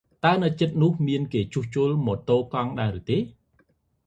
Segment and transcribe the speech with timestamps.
[0.23, 3.17] តើនៅជិតនេះ មានគេជួសជុលម៉ូតូកង់ដែរទេ?